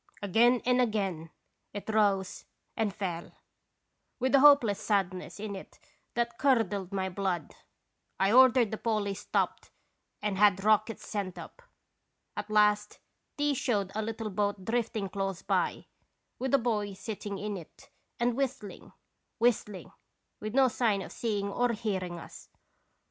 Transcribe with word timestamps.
"Again 0.23 0.63
and 0.65 0.81
again 0.81 1.29
it 1.73 1.87
rose 1.87 2.45
and 2.75 2.91
fell, 2.91 3.33
with 4.17 4.33
a 4.33 4.39
hopeless 4.39 4.79
sadness 4.79 5.39
in 5.39 5.55
it 5.55 5.77
that 6.15 6.39
curdled 6.39 6.91
my 6.91 7.07
blood. 7.07 7.53
I 8.19 8.31
ordered 8.31 8.71
the 8.71 8.79
Polly 8.79 9.13
stopped 9.13 9.69
and 10.19 10.39
had 10.39 10.63
rockets 10.63 11.05
sent 11.07 11.37
up. 11.37 11.61
At 12.35 12.49
last 12.49 12.97
these 13.37 13.59
showed 13.59 13.91
a 13.93 14.01
little 14.01 14.31
boat 14.31 14.65
drifting 14.65 15.07
close 15.07 15.43
by, 15.43 15.85
with 16.39 16.55
a 16.55 16.57
boy 16.57 16.93
sitting 16.93 17.37
in 17.37 17.55
it 17.55 17.91
and 18.19 18.33
whistling, 18.35 18.93
whistling, 19.37 19.91
with 20.39 20.55
no 20.55 20.67
sign 20.67 21.03
of 21.03 21.11
seeing 21.11 21.47
or 21.47 21.73
hearing 21.73 22.17
us. 22.17 22.49